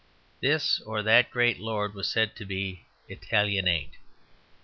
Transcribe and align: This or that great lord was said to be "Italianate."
This 0.39 0.79
or 0.79 1.03
that 1.03 1.29
great 1.29 1.59
lord 1.59 1.93
was 1.93 2.09
said 2.09 2.35
to 2.37 2.43
be 2.43 2.87
"Italianate." 3.07 3.97